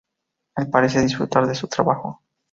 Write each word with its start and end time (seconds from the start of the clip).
Él 0.55 0.67
parece 0.71 0.99
disfrutar 0.99 1.45
de 1.45 1.53
su 1.53 1.67
trabajo. 1.67 2.23